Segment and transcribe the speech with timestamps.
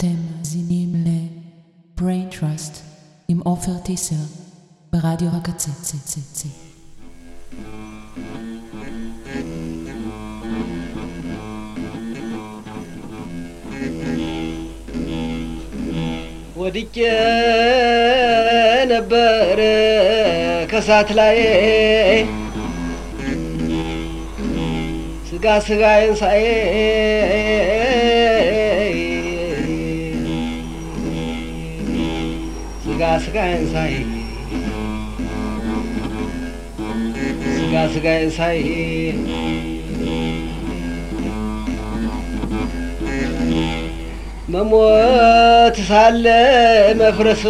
[0.00, 2.74] אתם מאזינים ל-Brain Trust
[3.28, 4.14] עם עופר טיסר
[4.92, 5.70] ברדיו הקצה.
[16.56, 16.96] ወድቄ
[18.88, 19.60] ነበር
[20.68, 21.38] ከሳት ላይ
[25.30, 26.42] ስጋ ስጋዬን ሳይ
[33.16, 33.36] ስጋ
[37.56, 38.06] ስጋ ስጋ
[44.52, 46.26] መሞት ሳለ
[47.00, 47.42] መፍረስ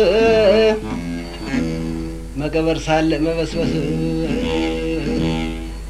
[2.36, 3.72] መቀበር ሳለ መበስበስ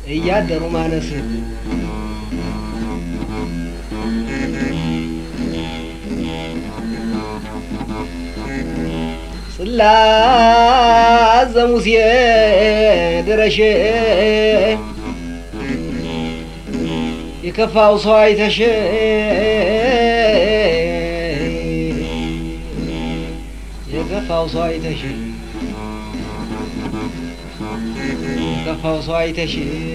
[0.06, 1.08] እያደሩ ማነስ
[9.80, 14.78] لازم زياد رجاء
[17.44, 18.70] يكفى وصايت شيء
[23.92, 25.32] يكفى وصايت شيء
[28.66, 29.89] يكفى وصايت شيء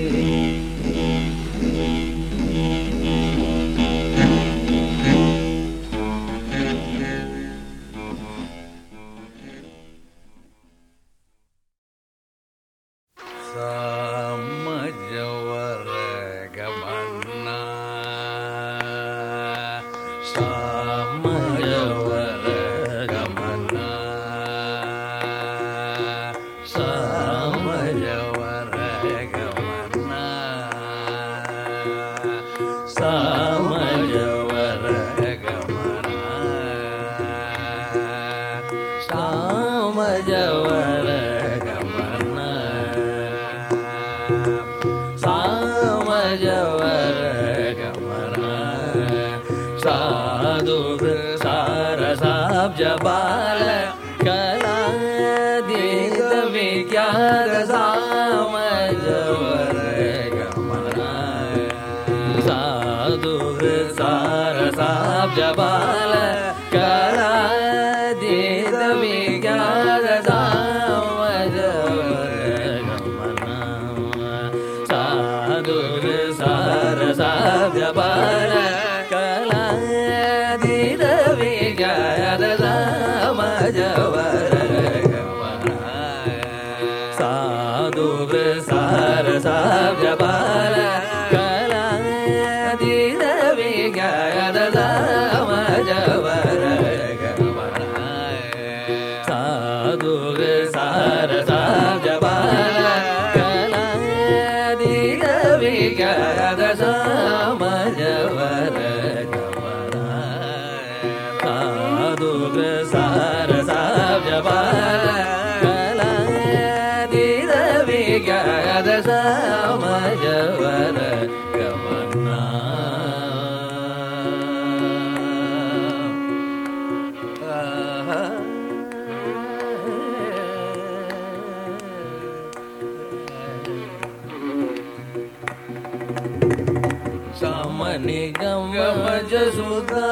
[137.86, 140.06] गम्यज जसुदा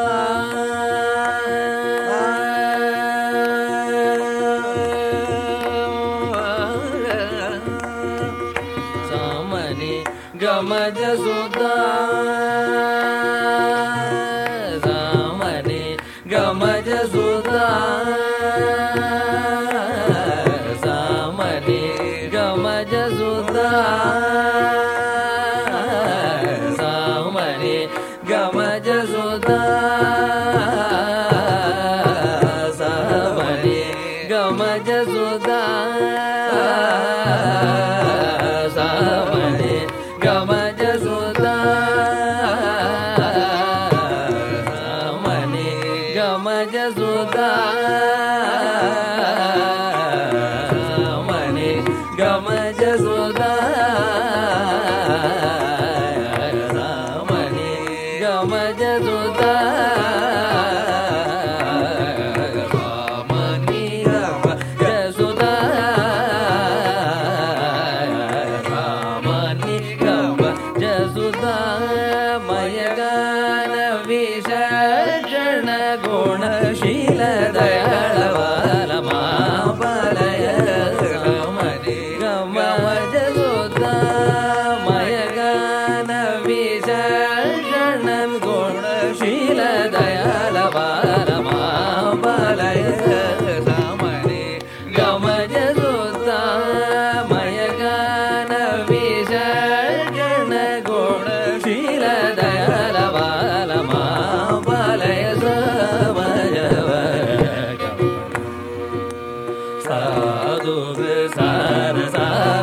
[109.86, 111.48] सारसा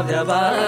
[0.05, 0.60] व्य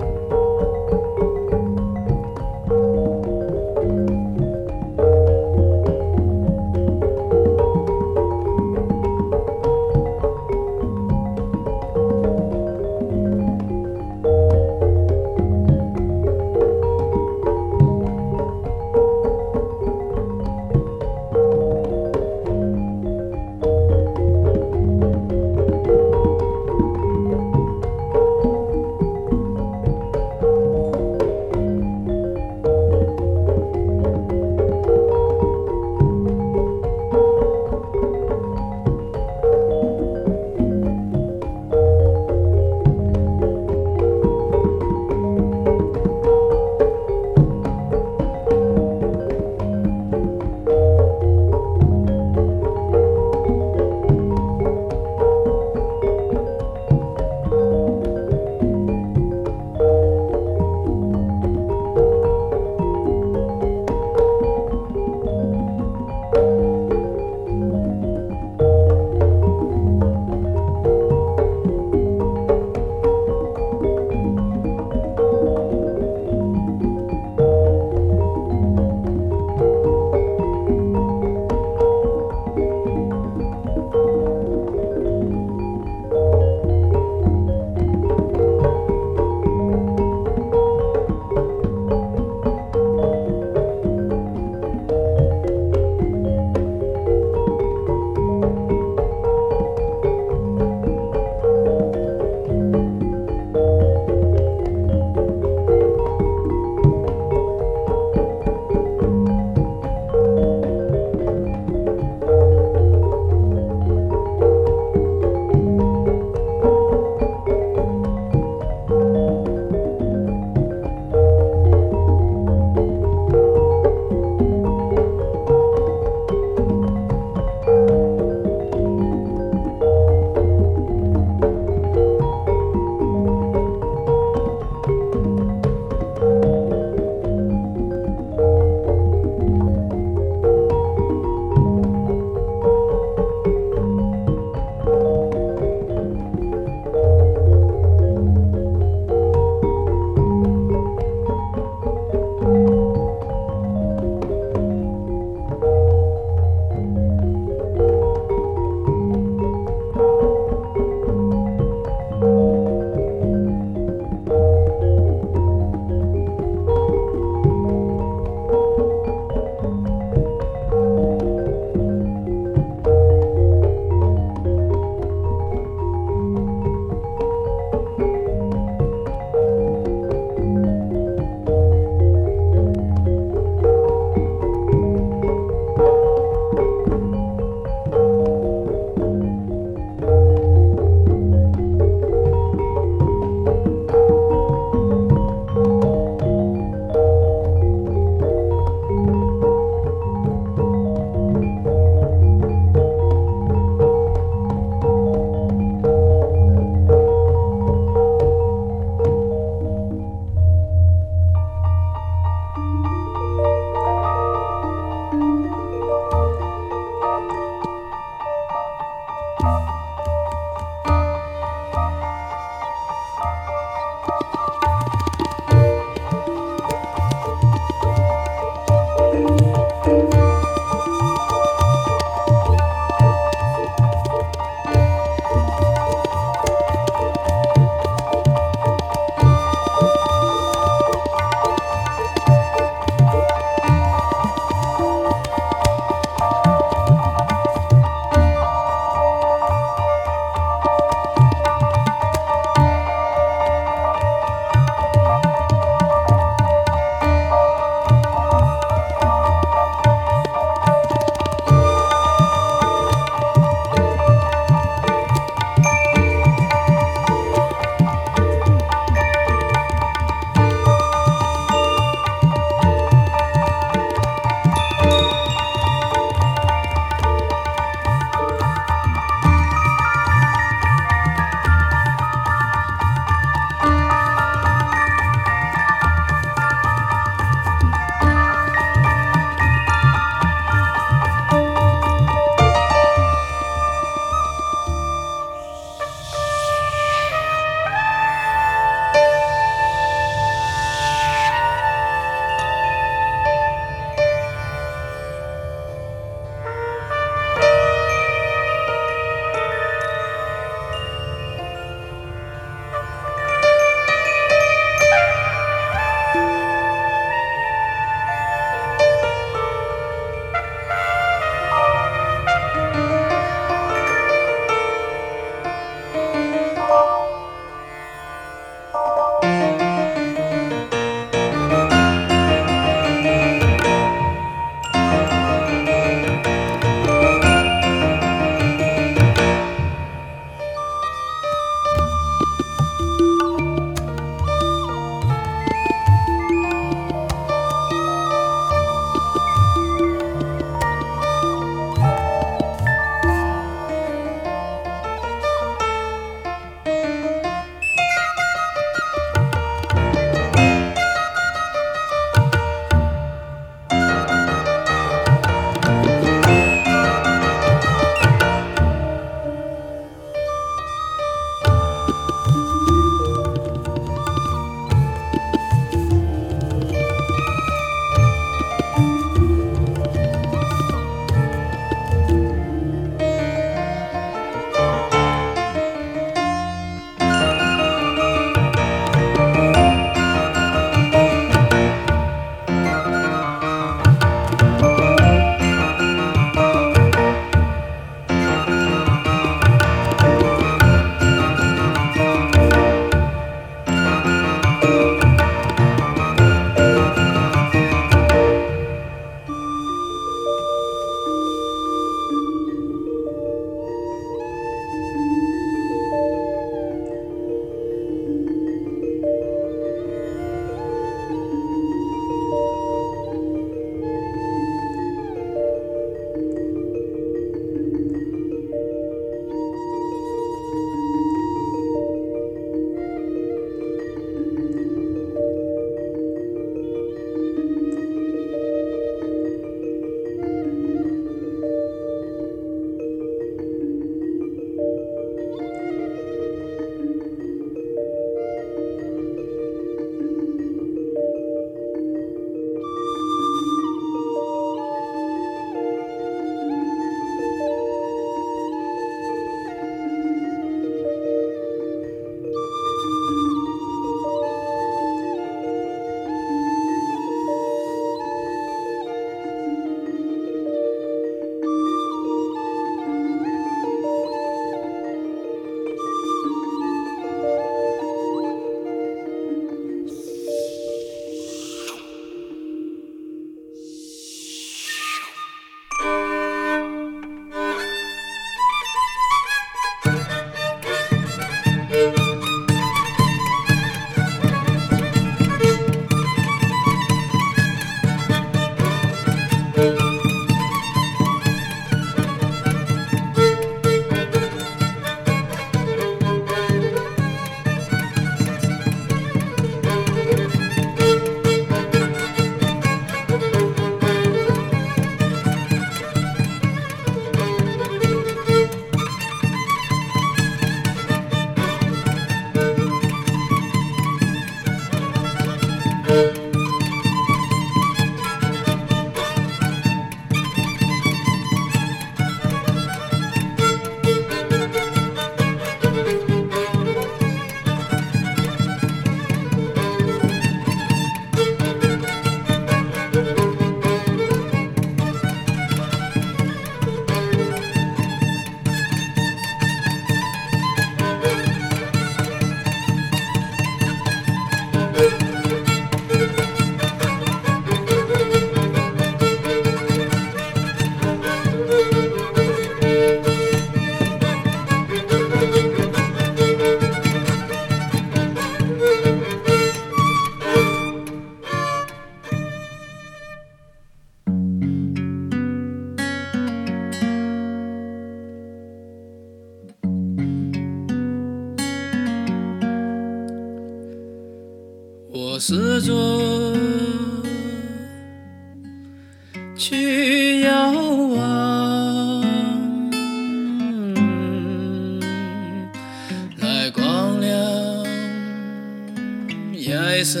[599.44, 600.00] 夜深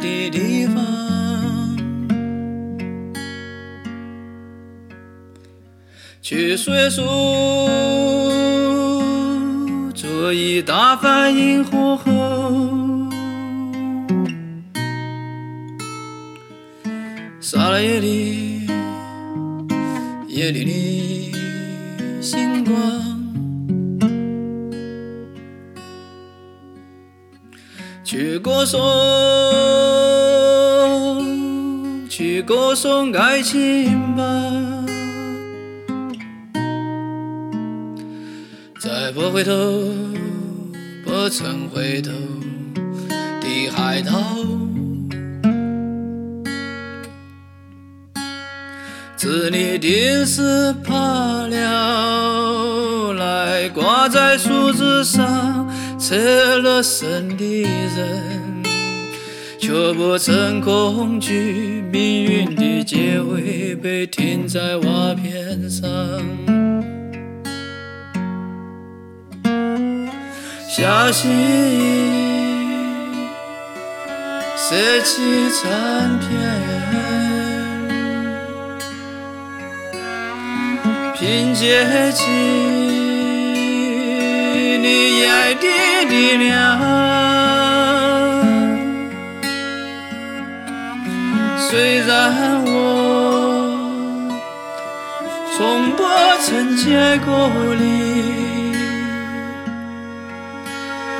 [0.00, 0.82] 的地方。
[6.22, 7.02] 去岁数
[9.94, 12.04] 这一大番萤火后，
[17.38, 18.66] 洒了夜里
[20.28, 21.01] 夜里的
[28.42, 28.80] 歌颂，
[32.08, 34.24] 去歌颂爱情吧。
[38.80, 39.52] 再不回头，
[41.04, 42.10] 不曾回头
[43.40, 44.12] 的海岛，
[49.16, 55.71] 自你定是怕了，来挂在树枝上
[56.02, 56.16] 侧
[56.58, 58.60] 了身的人，
[59.60, 65.88] 却不曾恐惧命运的结尾被停在瓦片上。
[70.68, 71.34] 小心翼
[72.66, 72.74] 翼
[74.56, 76.28] 舍弃残片，
[81.14, 82.26] 凭借起
[84.82, 85.66] 你爱的
[86.10, 86.50] 力量。
[91.56, 92.68] 虽然我
[95.56, 96.02] 从不
[96.42, 97.30] 曾见过
[97.76, 98.32] 你。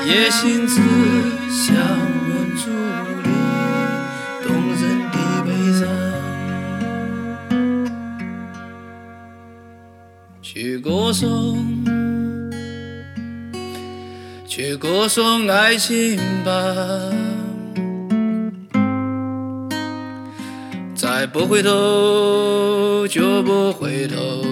[0.04, 0.74] 也心知
[1.48, 2.68] 想吻住
[3.22, 3.28] 你
[4.42, 5.48] 动人的悲
[5.78, 5.80] 伤，
[10.42, 11.81] 去歌颂，
[14.54, 16.52] 去歌颂爱情吧，
[20.94, 24.44] 再不回头就不回头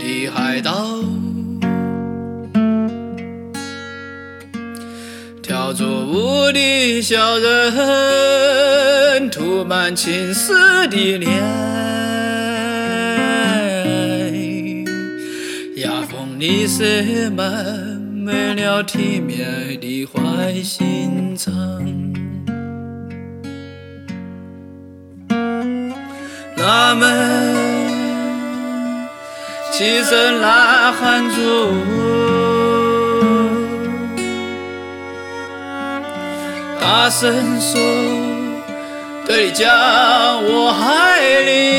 [0.00, 0.98] 的海岛。
[5.40, 11.40] 跳着舞的小人，涂满青丝的脸，
[15.76, 17.83] 牙缝里塞满
[18.24, 21.52] 没了体面的坏心肠。
[26.56, 27.04] 他们
[29.70, 31.36] 齐声呐喊着。
[36.80, 37.78] 大声说，
[39.26, 39.68] 对家，
[40.40, 41.74] 我爱你。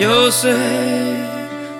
[0.00, 0.52] 有谁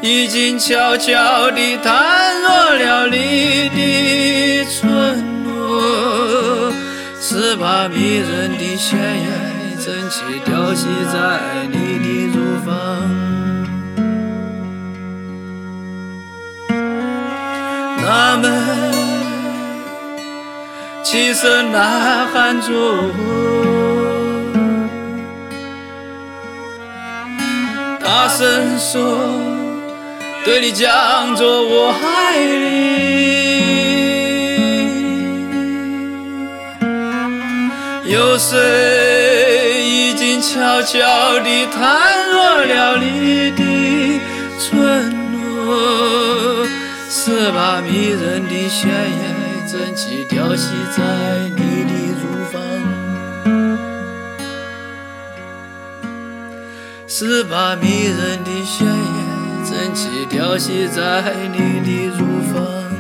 [0.06, 6.70] 已经悄悄地淡落了你的村落，
[7.18, 11.40] 是怕迷人的鲜艳真气凋谢在
[11.72, 12.68] 你的乳房。
[17.96, 18.44] 他们
[21.02, 22.68] 齐声呐喊着，
[28.00, 29.00] 大声说，
[30.44, 32.54] 对你讲着我爱你。
[38.12, 44.20] 有谁已经悄悄地弹落了你的
[44.60, 46.68] 村落？
[47.08, 49.34] 是把迷人的鲜艳
[49.66, 51.02] 真气调戏在
[51.56, 52.60] 你的乳房，
[57.08, 59.23] 是把迷人的鲜艳
[59.94, 62.93] 细调息在你的乳房。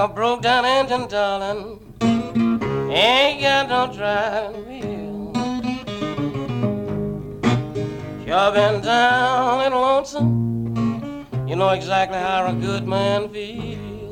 [0.00, 1.78] A broke down engine, darling.
[2.90, 5.34] Ain't got no driving wheel.
[8.24, 11.26] Sure been down and lonesome.
[11.46, 14.10] You know exactly how a good man feels.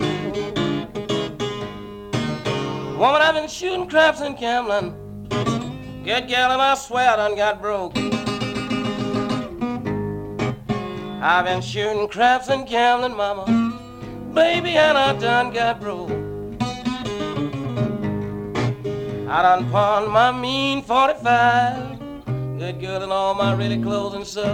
[2.99, 4.93] Woman, I've been shooting craps in Camlin.
[6.05, 7.97] Good gal, and I swear I done got broke.
[11.23, 13.68] I've been shooting craps in Camlin, mama.
[14.35, 16.11] Baby, and I done got broke.
[19.29, 21.99] I done pawned my mean 45.
[22.59, 24.45] Good girl and all my really clothes and so.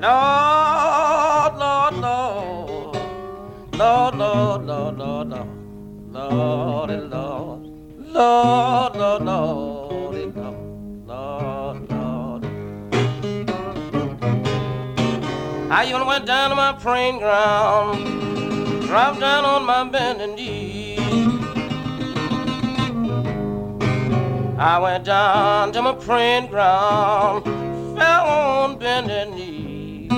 [0.00, 2.96] Lord, Lord, Lord.
[3.74, 5.48] Lord, Lord, Lord, Lord, Lord.
[6.12, 7.66] Lord, Lord.
[7.98, 9.75] Lord, Lord, Lord,
[15.68, 20.96] I even went down to my praying ground, dropped down on my bending knee.
[24.58, 27.44] I went down to my praying ground,
[27.98, 30.08] fell on bending knee.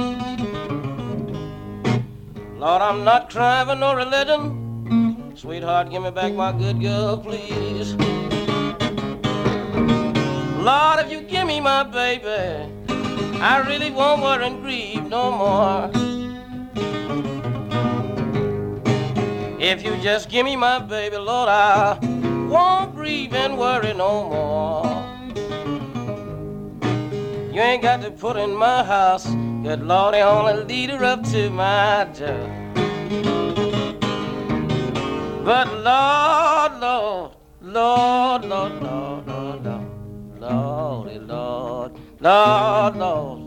[2.59, 5.33] Lord, I'm not crying for no religion.
[5.35, 7.95] Sweetheart, give me back my good girl, please.
[10.63, 12.71] Lord, if you give me my baby,
[13.41, 15.91] I really won't worry and grieve no more.
[19.61, 21.99] If you just give me my baby, Lord, I
[22.49, 25.09] won't grieve and worry no more.
[27.53, 29.27] You ain't got to put in my house,
[29.63, 32.49] good Lord, the only leader up to my door.
[35.45, 39.18] But Lord, Lord, Lord, Lord, Lord,
[42.29, 43.38] No, no.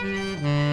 [0.00, 0.67] Música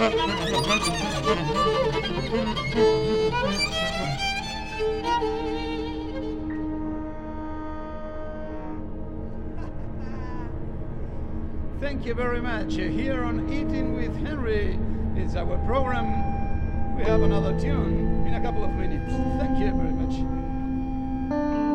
[0.00, 0.12] Thank
[12.06, 12.72] you very much.
[12.76, 14.78] Here on Eating with Henry
[15.22, 16.96] is our program.
[16.96, 19.12] We have another tune in a couple of minutes.
[19.38, 21.69] Thank you very much.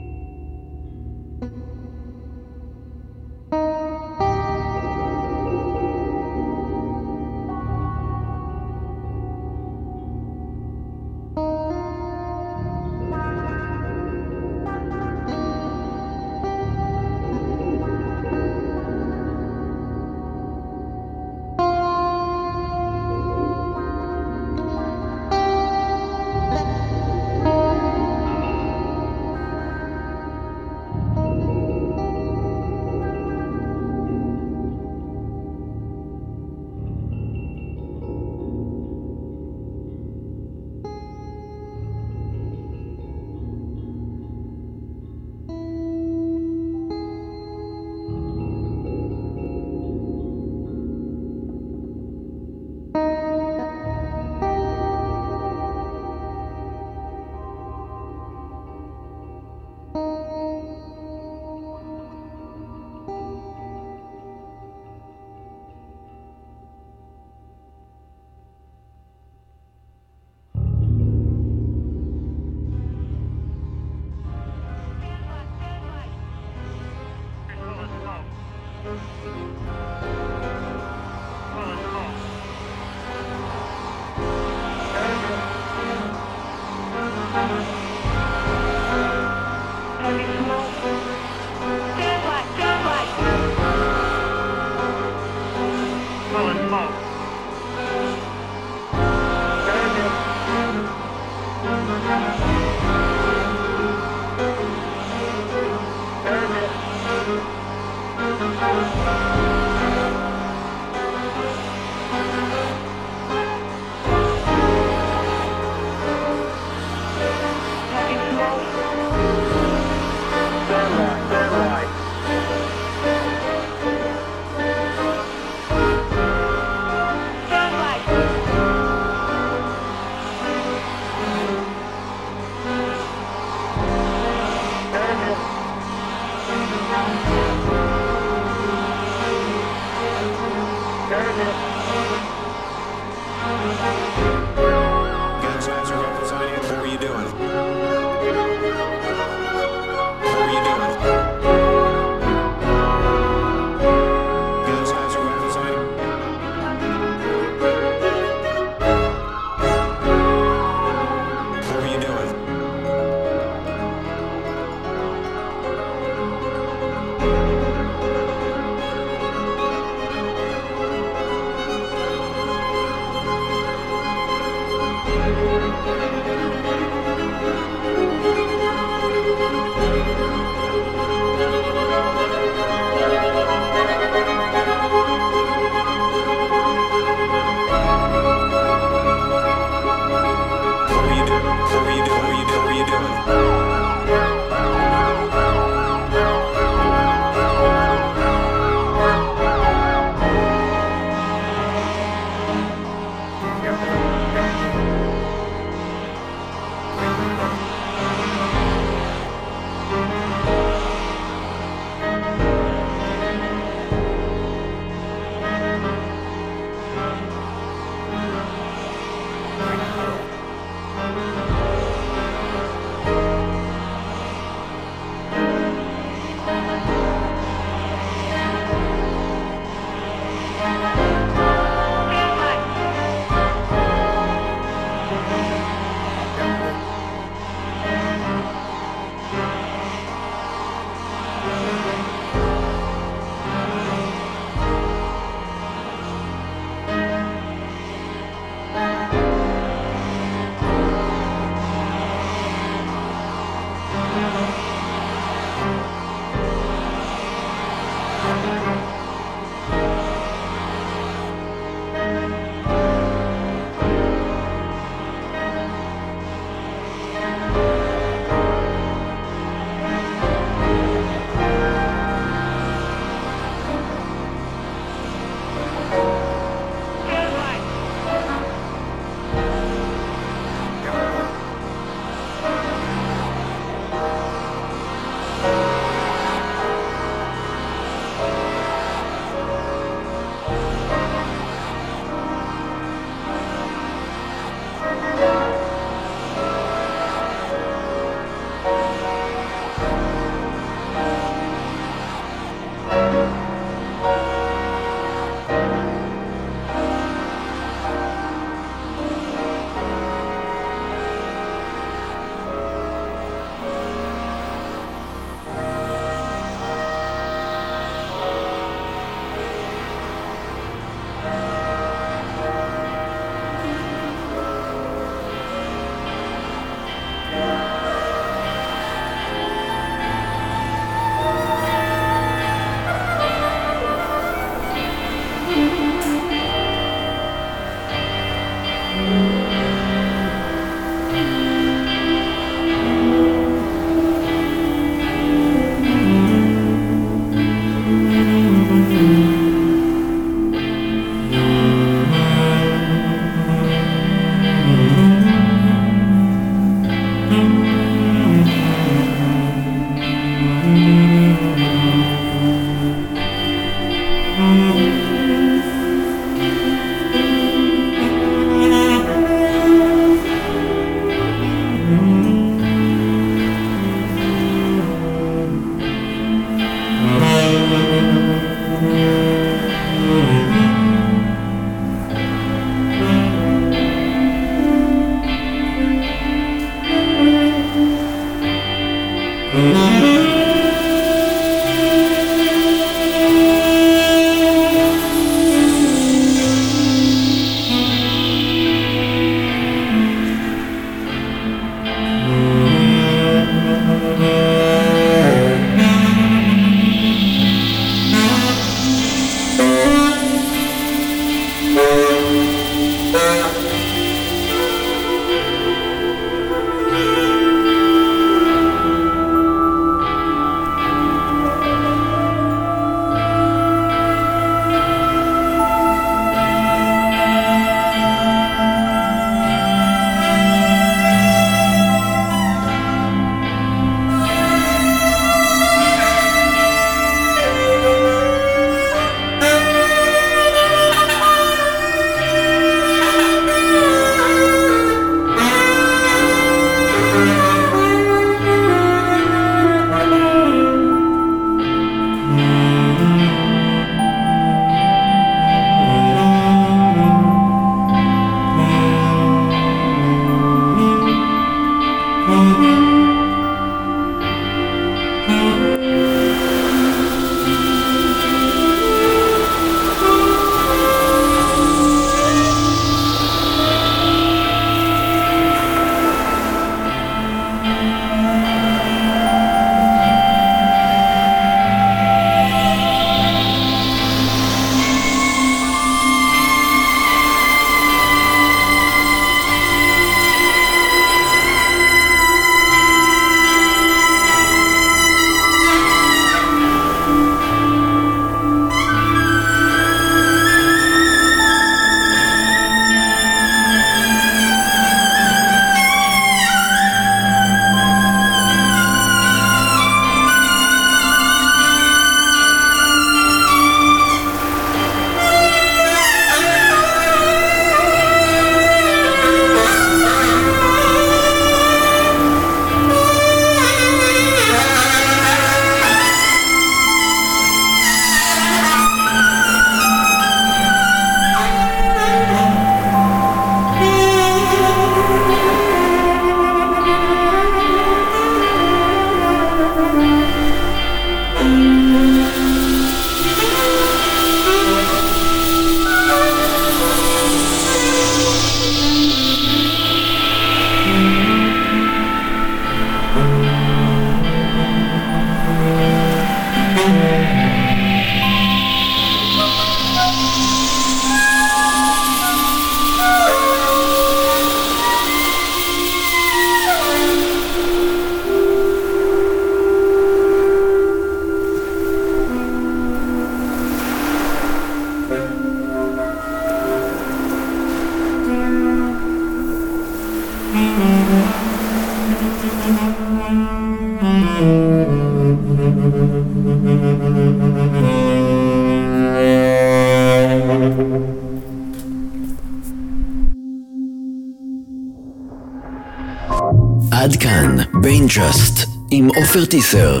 [599.16, 600.00] עופר טיסר.